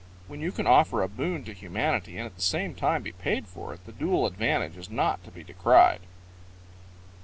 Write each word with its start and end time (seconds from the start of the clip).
When 0.27 0.39
you 0.39 0.51
can 0.51 0.65
offer 0.65 1.03
a 1.03 1.07
boon 1.07 1.43
to 1.43 1.53
humanity 1.53 2.17
and 2.17 2.25
at 2.25 2.35
the 2.35 2.41
same 2.41 2.73
time 2.73 3.03
be 3.03 3.11
paid 3.11 3.45
for 3.45 3.71
it 3.75 3.85
the 3.85 3.91
dual 3.91 4.25
advantage 4.25 4.75
is 4.75 4.89
not 4.89 5.23
to 5.25 5.29
be 5.29 5.43
decried. 5.43 6.01